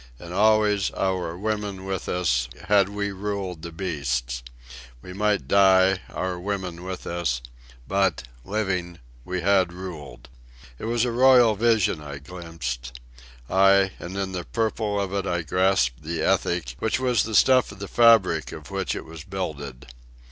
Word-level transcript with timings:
And 0.17 0.33
always, 0.33 0.89
our 0.97 1.37
women 1.37 1.85
with 1.85 2.09
us, 2.09 2.47
had 2.67 2.89
we 2.89 3.11
ruled 3.11 3.61
the 3.61 3.71
beasts. 3.71 4.41
We 5.03 5.13
might 5.13 5.47
die, 5.47 5.99
our 6.09 6.39
women 6.39 6.83
with 6.83 7.05
us; 7.05 7.39
but, 7.87 8.23
living, 8.43 8.97
we 9.23 9.41
had 9.41 9.71
ruled. 9.71 10.27
It 10.79 10.85
was 10.85 11.05
a 11.05 11.11
royal 11.11 11.53
vision 11.53 12.01
I 12.01 12.17
glimpsed. 12.17 12.99
Ay, 13.47 13.91
and 13.99 14.17
in 14.17 14.31
the 14.31 14.43
purple 14.43 14.99
of 14.99 15.13
it 15.13 15.27
I 15.27 15.43
grasped 15.43 16.01
the 16.01 16.23
ethic, 16.23 16.75
which 16.79 16.99
was 16.99 17.21
the 17.21 17.35
stuff 17.35 17.71
of 17.71 17.77
the 17.77 17.87
fabric 17.87 18.51
of 18.51 18.71
which 18.71 18.95
it 18.95 19.05
was 19.05 19.23
builded. 19.23 19.85